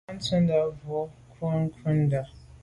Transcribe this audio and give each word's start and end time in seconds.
Ntan 0.07 0.17
ntshètndà 0.17 0.57
boa 1.37 1.51
nko’ndà. 1.67 2.21